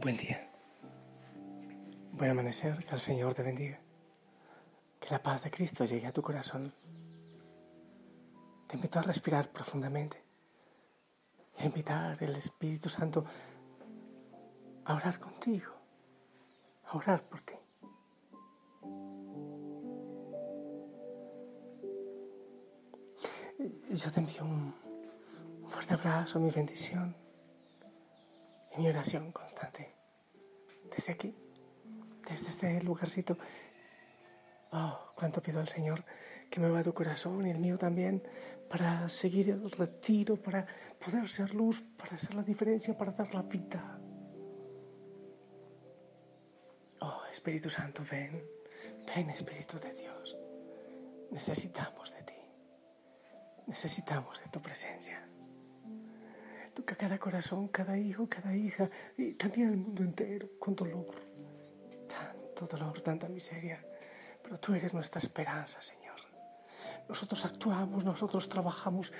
[0.00, 0.48] Buen día.
[2.12, 3.78] Buen amanecer, que el Señor te bendiga.
[4.98, 6.72] Que la paz de Cristo llegue a tu corazón.
[8.66, 10.24] Te invito a respirar profundamente
[11.58, 13.26] y a invitar al Espíritu Santo
[14.86, 15.74] a orar contigo,
[16.86, 17.54] a orar por ti.
[23.90, 24.72] Yo te envío un
[25.68, 27.29] fuerte abrazo, mi bendición
[28.76, 29.94] y mi oración constante.
[30.94, 31.34] Desde aquí,
[32.28, 33.36] desde este lugarcito.
[34.72, 36.04] Oh, cuánto pido al Señor
[36.50, 38.22] que me va tu corazón y el mío también
[38.68, 40.66] para seguir el retiro, para
[41.04, 43.98] poder ser luz, para hacer la diferencia, para dar la vida.
[47.00, 48.44] Oh, Espíritu Santo, ven,
[49.06, 50.36] ven Espíritu de Dios.
[51.30, 52.34] Necesitamos de ti.
[53.66, 55.26] Necesitamos de tu presencia.
[56.84, 61.10] Cada corazón, cada hijo, cada hija y también el mundo entero con dolor.
[62.08, 63.84] Tanto dolor, tanta miseria.
[64.42, 66.18] Pero tú eres nuestra esperanza, Señor.
[67.08, 69.12] Nosotros actuamos, nosotros trabajamos,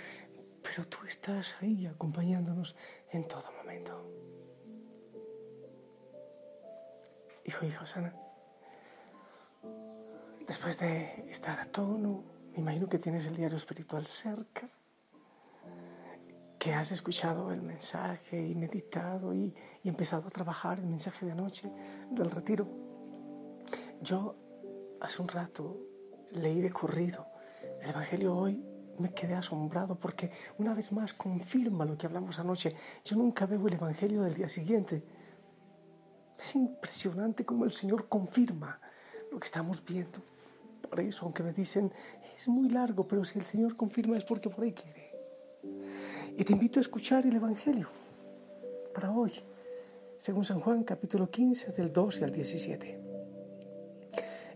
[0.63, 2.77] pero tú estás ahí acompañándonos
[3.11, 4.07] en todo momento.
[7.45, 8.15] Hijo, hijo, sana.
[10.47, 14.69] Después de estar a tono, me imagino que tienes el diario espiritual cerca
[16.61, 21.33] que has escuchado el mensaje y meditado y, y, empezado a trabajar el mensaje de
[21.33, 21.73] anoche
[22.11, 22.69] del retiro.
[24.03, 24.37] Yo
[25.01, 25.79] hace un rato
[26.33, 27.27] leí de corrido
[27.81, 28.63] el Evangelio hoy,
[28.99, 32.75] me quedé asombrado porque una vez más confirma lo que hablamos anoche.
[33.05, 35.03] Yo nunca veo el Evangelio del día siguiente.
[36.39, 38.79] Es impresionante cómo el Señor confirma
[39.33, 40.21] lo que estamos viendo.
[40.83, 41.91] Por eso, aunque me dicen,
[42.37, 45.11] es muy largo, pero si el Señor confirma es porque por ahí quiere.
[46.37, 47.89] Y te invito a escuchar el Evangelio
[48.95, 49.33] para hoy,
[50.17, 53.01] según San Juan capítulo 15 del 12 al 17.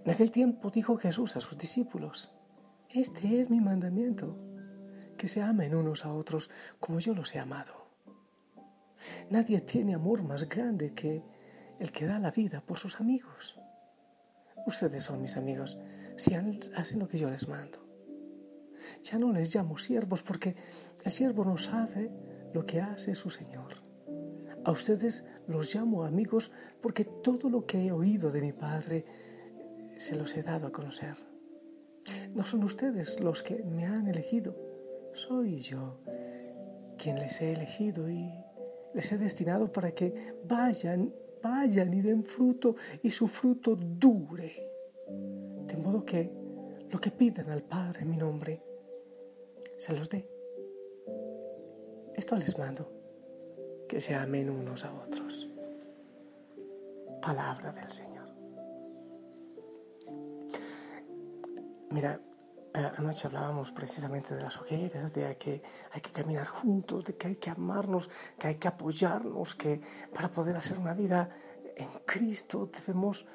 [0.04, 2.32] En aquel tiempo dijo Jesús a sus discípulos,
[2.90, 4.36] este es mi mandamiento,
[5.16, 7.86] que se amen unos a otros como yo los he amado.
[9.30, 11.22] Nadie tiene amor más grande que
[11.78, 13.58] el que da la vida por sus amigos.
[14.66, 15.78] Ustedes son mis amigos
[16.16, 17.84] si hacen lo que yo les mando.
[19.02, 20.56] Ya no les llamo siervos porque
[21.04, 22.10] el siervo no sabe
[22.52, 23.82] lo que hace su Señor.
[24.64, 29.04] A ustedes los llamo amigos porque todo lo que he oído de mi Padre
[29.96, 31.16] se los he dado a conocer.
[32.34, 34.56] No son ustedes los que me han elegido,
[35.12, 36.00] soy yo
[36.96, 38.32] quien les he elegido y
[38.94, 41.12] les he destinado para que vayan,
[41.42, 44.70] vayan y den fruto y su fruto dure.
[45.66, 46.30] De modo que
[46.90, 48.62] lo que pidan al Padre en mi nombre,
[49.84, 50.26] se los dé.
[52.14, 52.90] Esto les mando,
[53.86, 55.50] que se amen unos a otros.
[57.20, 58.26] Palabra del Señor.
[61.90, 62.18] Mira,
[62.96, 65.62] anoche hablábamos precisamente de las hogueras, de que
[65.92, 68.08] hay que caminar juntos, de que hay que amarnos,
[68.38, 69.82] que hay que apoyarnos, que
[70.14, 71.28] para poder hacer una vida
[71.76, 73.26] en Cristo debemos,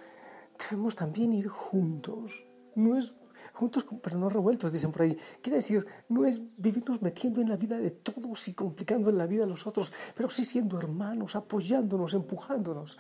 [0.57, 2.47] debemos también ir juntos.
[2.73, 3.15] No es
[3.53, 5.17] juntos pero no revueltos, dicen por ahí.
[5.41, 9.27] Quiere decir, no es vivirnos metiendo en la vida de todos y complicando en la
[9.27, 12.97] vida de los otros, pero sí siendo hermanos, apoyándonos, empujándonos.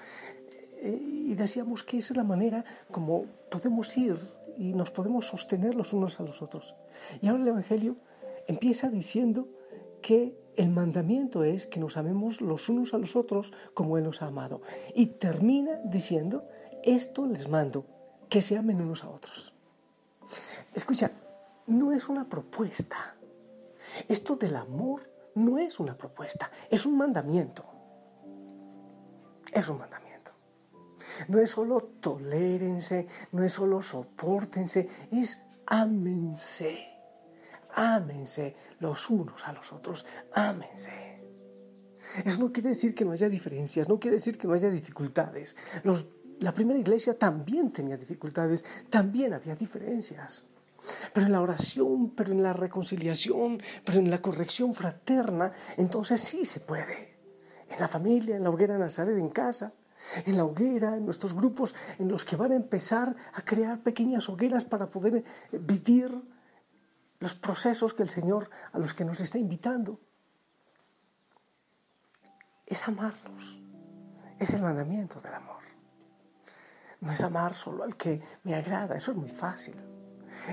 [0.81, 4.17] Eh, y decíamos que esa es la manera como podemos ir
[4.57, 6.75] y nos podemos sostener los unos a los otros.
[7.21, 7.97] Y ahora el Evangelio
[8.47, 9.47] empieza diciendo
[10.01, 14.21] que el mandamiento es que nos amemos los unos a los otros como Él nos
[14.21, 14.61] ha amado.
[14.93, 16.43] Y termina diciendo,
[16.83, 17.85] esto les mando,
[18.27, 19.53] que se amen unos a otros.
[20.73, 21.11] Escucha,
[21.67, 23.15] no es una propuesta.
[24.07, 27.65] Esto del amor no es una propuesta, es un mandamiento.
[29.51, 30.31] Es un mandamiento.
[31.27, 36.85] No es solo tolérense, no es solo soportense, es ámense.
[37.75, 41.23] Ámense los unos a los otros, ámense.
[42.25, 45.55] Eso no quiere decir que no haya diferencias, no quiere decir que no haya dificultades.
[46.39, 50.45] La primera iglesia también tenía dificultades, también había diferencias.
[51.13, 56.45] Pero en la oración, pero en la reconciliación, pero en la corrección fraterna, entonces sí
[56.45, 57.17] se puede.
[57.69, 59.73] En la familia, en la hoguera de Nazaret, en casa,
[60.25, 64.29] en la hoguera, en nuestros grupos, en los que van a empezar a crear pequeñas
[64.29, 66.11] hogueras para poder eh, vivir
[67.19, 69.99] los procesos que el Señor a los que nos está invitando.
[72.65, 73.59] Es amarnos,
[74.39, 75.63] es el mandamiento del amor.
[77.01, 79.75] No es amar solo al que me agrada, eso es muy fácil.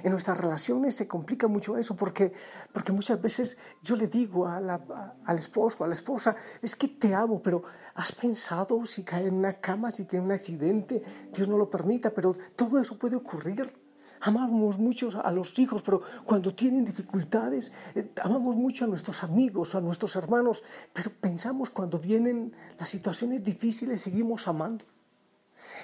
[0.03, 2.33] En nuestras relaciones se complica mucho eso porque,
[2.73, 7.15] porque muchas veces yo le digo a al esposo, a la esposa, es que te
[7.15, 7.63] amo, pero
[7.95, 11.03] has pensado si cae en una cama, si tiene un accidente,
[11.33, 13.73] Dios no lo permita, pero todo eso puede ocurrir.
[14.21, 19.75] Amamos mucho a los hijos, pero cuando tienen dificultades, eh, amamos mucho a nuestros amigos,
[19.75, 24.85] a nuestros hermanos, pero pensamos cuando vienen las situaciones difíciles, seguimos amando.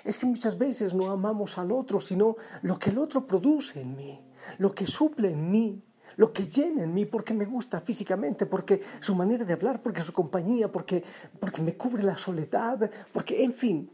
[0.04, 3.96] Es que muchas veces no amamos al otro, sino lo que el otro produce en
[3.96, 4.20] mí,
[4.58, 5.82] lo que suple en mí,
[6.16, 10.02] lo que llena en mí, porque me gusta físicamente, porque su manera de hablar, porque
[10.02, 11.02] su compañía, porque,
[11.40, 13.90] porque me cubre la soledad, porque, en fin.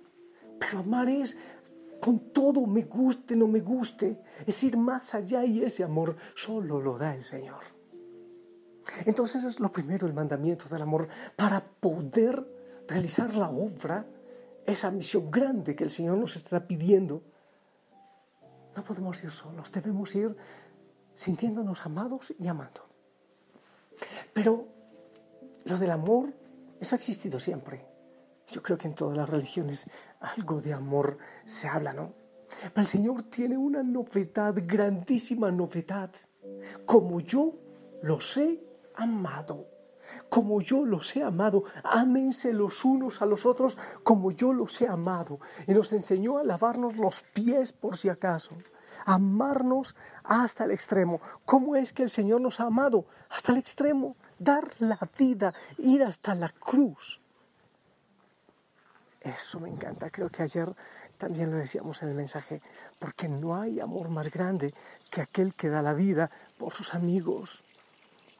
[0.58, 1.36] Pero amar es
[2.00, 6.80] con todo, me guste, no me guste, es ir más allá y ese amor solo
[6.80, 7.78] lo da el Señor.
[9.04, 12.46] Entonces es lo primero, el mandamiento del amor, para poder
[12.86, 14.06] realizar la obra
[14.72, 17.22] esa misión grande que el Señor nos está pidiendo,
[18.76, 20.36] no podemos ir solos, debemos ir
[21.14, 22.86] sintiéndonos amados y amando.
[24.32, 24.68] Pero
[25.64, 26.32] lo del amor,
[26.78, 27.84] eso ha existido siempre.
[28.46, 29.88] Yo creo que en todas las religiones
[30.20, 32.14] algo de amor se habla, ¿no?
[32.60, 36.10] Pero el Señor tiene una novedad, grandísima novedad.
[36.86, 37.54] Como yo
[38.02, 38.62] los he
[38.94, 39.77] amado
[40.28, 41.64] como yo los he amado.
[41.82, 45.40] Ámense los unos a los otros como yo los he amado.
[45.66, 48.56] Y nos enseñó a lavarnos los pies por si acaso.
[49.04, 49.94] Amarnos
[50.24, 51.20] hasta el extremo.
[51.44, 53.04] ¿Cómo es que el Señor nos ha amado?
[53.28, 54.16] Hasta el extremo.
[54.38, 57.20] Dar la vida, ir hasta la cruz.
[59.20, 60.10] Eso me encanta.
[60.10, 60.74] Creo que ayer
[61.18, 62.62] también lo decíamos en el mensaje,
[62.98, 64.72] porque no hay amor más grande
[65.10, 67.64] que aquel que da la vida por sus amigos,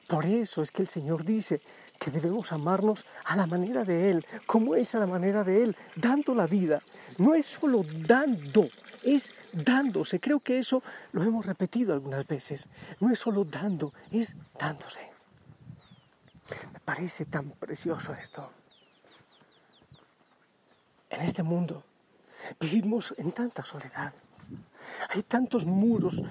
[0.08, 1.60] por eso es que el Señor dice
[1.98, 4.26] que debemos amarnos a la manera de Él.
[4.46, 5.76] ¿Cómo es a la manera de Él?
[5.96, 6.80] Dando la vida.
[7.18, 8.68] No es solo dando,
[9.04, 10.18] es dándose.
[10.18, 10.82] Creo que eso
[11.12, 12.70] lo hemos repetido algunas veces.
[13.00, 15.02] No es solo dando, es dándose.
[16.72, 18.50] Me parece tan precioso esto.
[21.10, 21.84] En este mundo
[22.58, 24.14] vivimos en tanta soledad.
[25.10, 26.22] Hay tantos muros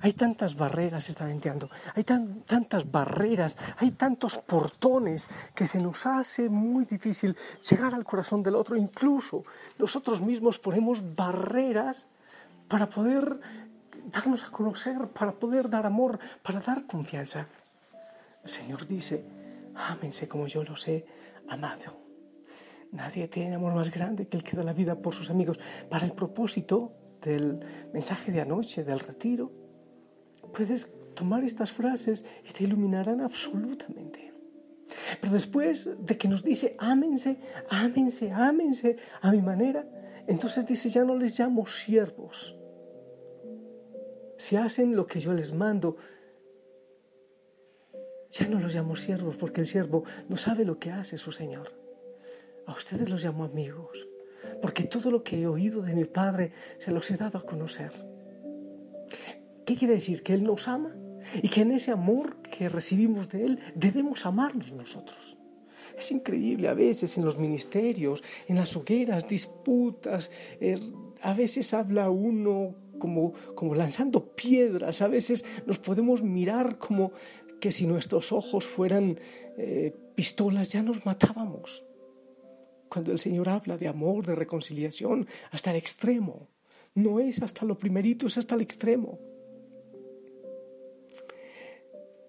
[0.00, 6.48] hay tantas barreras, está venteando, hay tantas barreras, hay tantos portones que se nos hace
[6.48, 7.36] muy difícil
[7.68, 8.76] llegar al corazón del otro.
[8.76, 9.44] Incluso
[9.78, 12.06] nosotros mismos ponemos barreras
[12.66, 13.40] para poder
[14.06, 17.46] darnos a conocer, para poder dar amor, para dar confianza.
[18.42, 19.24] El Señor dice,
[19.74, 21.04] ámense como yo los he
[21.48, 21.98] amado.
[22.92, 25.60] Nadie tiene amor más grande que el que da la vida por sus amigos.
[25.88, 27.60] Para el propósito del
[27.92, 29.52] mensaje de anoche, del retiro,
[30.52, 34.32] puedes tomar estas frases y te iluminarán absolutamente.
[35.20, 37.38] Pero después de que nos dice, ámense,
[37.68, 39.86] ámense, ámense a mi manera,
[40.26, 42.56] entonces dice, ya no les llamo siervos.
[44.38, 45.96] Si hacen lo que yo les mando,
[48.30, 51.72] ya no los llamo siervos porque el siervo no sabe lo que hace su Señor.
[52.66, 54.08] A ustedes los llamo amigos,
[54.62, 57.92] porque todo lo que he oído de mi Padre se los he dado a conocer.
[59.64, 60.22] ¿Qué quiere decir?
[60.22, 60.94] Que Él nos ama
[61.42, 65.38] y que en ese amor que recibimos de Él debemos amarnos nosotros.
[65.96, 70.78] Es increíble a veces en los ministerios, en las hogueras, disputas, eh,
[71.20, 77.12] a veces habla uno como, como lanzando piedras, a veces nos podemos mirar como
[77.60, 79.18] que si nuestros ojos fueran
[79.58, 81.84] eh, pistolas ya nos matábamos.
[82.88, 86.48] Cuando el Señor habla de amor, de reconciliación, hasta el extremo.
[86.94, 89.20] No es hasta lo primerito, es hasta el extremo.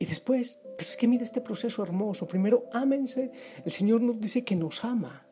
[0.02, 2.28] Y después, pero es que mira este proceso hermoso.
[2.28, 3.32] Primero, ámense.
[3.64, 5.28] El Señor nos dice que nos ama.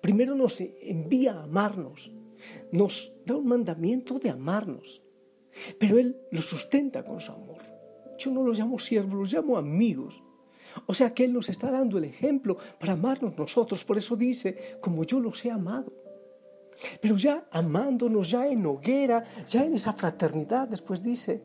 [0.00, 2.10] Primero nos envía a amarnos.
[2.70, 5.02] Nos da un mandamiento de amarnos.
[5.78, 7.60] Pero Él lo sustenta con su amor.
[8.16, 10.22] Yo no los llamo siervos, los llamo amigos.
[10.86, 13.84] O sea que Él nos está dando el ejemplo para amarnos nosotros.
[13.84, 15.92] Por eso dice, como yo los he amado.
[17.02, 21.42] Pero ya amándonos, ya en hoguera, ya en esa fraternidad, después dice,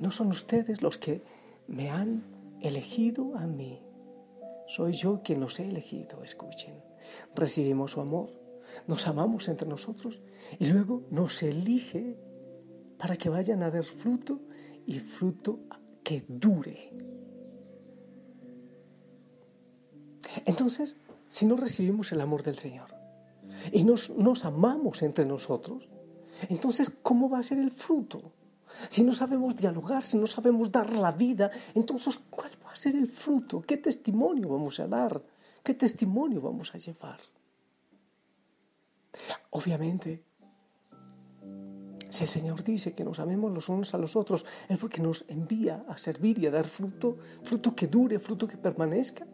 [0.00, 1.22] no son ustedes los que
[1.66, 2.22] me han
[2.60, 3.82] elegido a mí.
[4.66, 6.74] Soy yo quien los he elegido, escuchen.
[7.34, 8.32] Recibimos su amor,
[8.86, 10.22] nos amamos entre nosotros
[10.58, 12.16] y luego nos elige
[12.98, 14.40] para que vayan a dar fruto
[14.86, 15.60] y fruto
[16.02, 16.92] que dure.
[20.44, 20.96] Entonces,
[21.28, 22.94] si no recibimos el amor del Señor
[23.72, 25.88] y nos, nos amamos entre nosotros,
[26.48, 28.32] entonces, ¿cómo va a ser el fruto?
[28.88, 32.94] Si no sabemos dialogar, si no sabemos dar la vida, entonces, ¿cuál va a ser
[32.94, 33.60] el fruto?
[33.60, 35.22] ¿Qué testimonio vamos a dar?
[35.62, 37.20] ¿Qué testimonio vamos a llevar?
[39.50, 40.22] Obviamente,
[42.10, 45.24] si el Señor dice que nos amemos los unos a los otros, es porque nos
[45.28, 49.26] envía a servir y a dar fruto, fruto que dure, fruto que permanezca,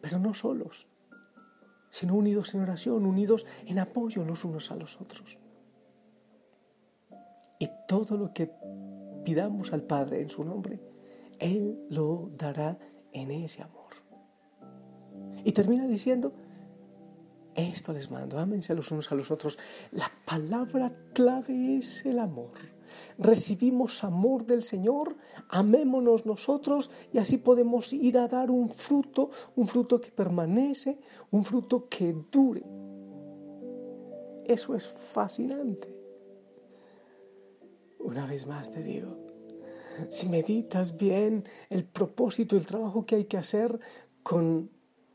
[0.00, 0.86] pero no solos,
[1.90, 5.38] sino unidos en oración, unidos en apoyo los unos a los otros.
[7.58, 8.50] Y todo lo que
[9.24, 10.80] pidamos al Padre en su nombre,
[11.38, 12.78] Él lo dará
[13.12, 13.88] en ese amor.
[15.44, 16.32] Y termina diciendo,
[17.54, 19.58] esto les mando, ámense los unos a los otros.
[19.90, 22.52] La palabra clave es el amor.
[23.18, 25.16] Recibimos amor del Señor,
[25.48, 30.98] amémonos nosotros y así podemos ir a dar un fruto, un fruto que permanece,
[31.32, 32.62] un fruto que dure.
[34.44, 35.97] Eso es fascinante.
[38.08, 39.18] Una vez más te digo,
[40.08, 43.78] si meditas bien el propósito, el trabajo que hay que hacer
[44.22, 44.70] con,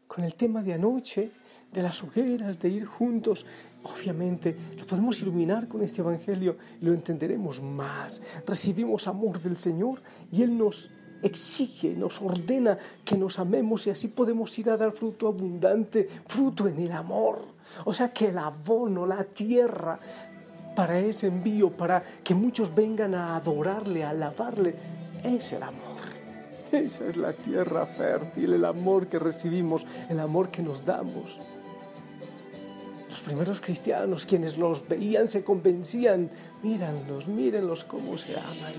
[0.06, 1.32] con el tema de anoche,
[1.72, 3.48] de las hogueras, de ir juntos,
[3.82, 8.22] obviamente lo podemos iluminar con este Evangelio y lo entenderemos más.
[8.46, 10.92] Recibimos amor del Señor y Él nos
[11.24, 16.68] exige, nos ordena que nos amemos y así podemos ir a dar fruto abundante, fruto
[16.68, 17.40] en el amor.
[17.86, 19.98] O sea que el abono, la tierra
[20.76, 24.76] para ese envío, para que muchos vengan a adorarle, a alabarle,
[25.24, 26.02] es el amor.
[26.72, 31.40] Esa es la tierra fértil, el amor que recibimos, el amor que nos damos.
[33.10, 36.32] Los primeros cristianos, quienes los veían, se convencían,
[36.64, 38.74] míranlos, mírenlos cómo se aman.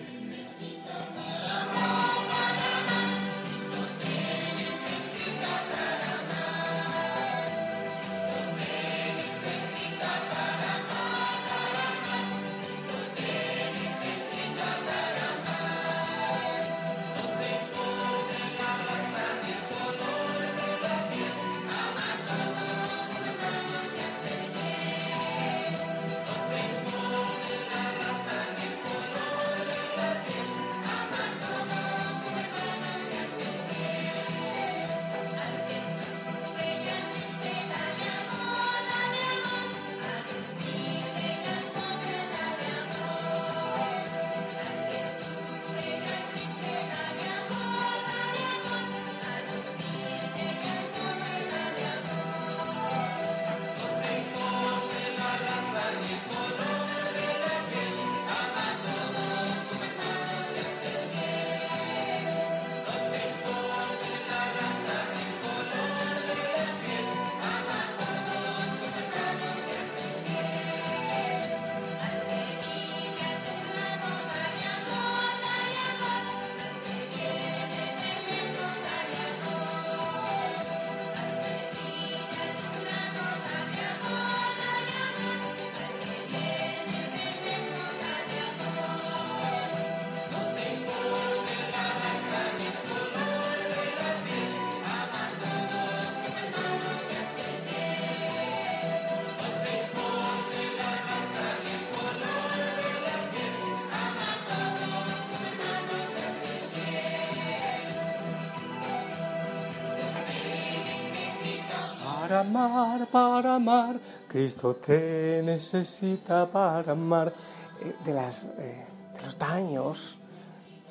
[112.40, 113.98] Amar, para amar,
[114.28, 117.32] Cristo te necesita para amar.
[117.80, 120.18] Eh, de, las, eh, de los daños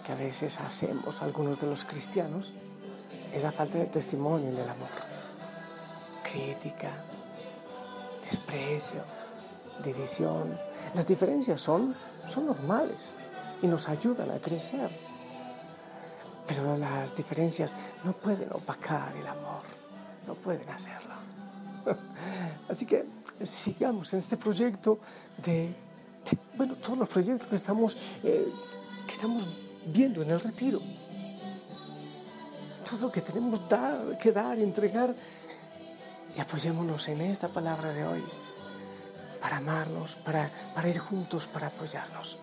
[0.06, 2.52] que a veces hacemos algunos de los cristianos
[3.34, 4.90] es la falta de testimonio del amor.
[6.24, 6.92] Crítica,
[8.30, 9.04] desprecio,
[9.84, 10.58] división.
[10.94, 11.96] Las diferencias son,
[12.28, 13.12] son normales
[13.62, 14.92] y nos ayudan a crecer.
[16.48, 17.74] Pero las diferencias
[18.04, 19.64] no pueden opacar el amor,
[20.28, 21.14] no pueden hacerlo.
[22.70, 23.06] Así que
[23.44, 25.00] sigamos en este proyecto
[25.44, 25.74] de,
[26.56, 28.52] bueno, todos los proyectos que estamos, eh,
[29.06, 29.48] que estamos
[29.86, 30.82] viendo en el retiro.
[32.90, 35.16] Todo lo que tenemos dar, que dar, entregar.
[36.36, 38.24] Y apoyémonos en esta palabra de hoy
[39.42, 42.38] para amarnos, para, para ir juntos, para apoyarnos.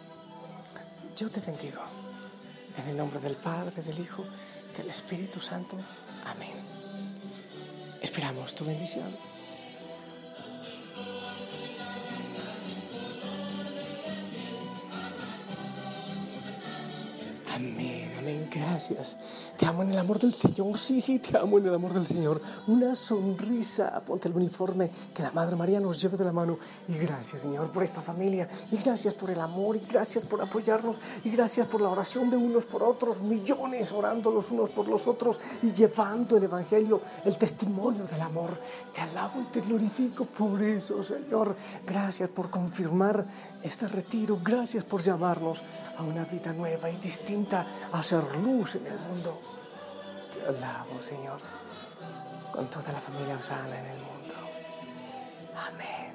[1.17, 1.81] Yo te bendigo.
[2.77, 4.25] En el nombre del Padre, del Hijo,
[4.77, 5.77] del Espíritu Santo.
[6.25, 6.80] Amén.
[8.01, 9.17] Esperamos tu bendición.
[17.55, 19.17] Amén amén, gracias.
[19.57, 22.07] Te amo en el amor del Señor, sí, sí, te amo en el amor del
[22.07, 22.41] Señor.
[22.67, 26.59] Una sonrisa, ponte el uniforme, que la Madre María nos lleve de la mano.
[26.89, 28.49] Y gracias, Señor, por esta familia.
[28.71, 31.01] Y gracias por el amor, y gracias por apoyarnos.
[31.25, 35.07] Y gracias por la oración de unos por otros, millones orando los unos por los
[35.07, 38.59] otros y llevando el Evangelio, el testimonio del amor.
[38.95, 41.57] Te alabo y te glorifico por eso, Señor.
[41.87, 43.27] Gracias por confirmar
[43.63, 44.39] este retiro.
[44.43, 45.63] Gracias por llamarnos
[45.97, 49.41] a una vida nueva y distinta a hacer luz en el mundo.
[50.35, 51.41] Te alabo, Señor,
[52.53, 54.35] con toda la familia Osana en el mundo.
[55.69, 56.10] Amén.